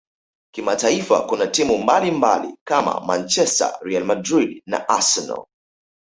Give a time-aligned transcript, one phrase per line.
[0.53, 5.45] kimataifa kuna timu mbalimbali kama manchester real Madrid na arsenal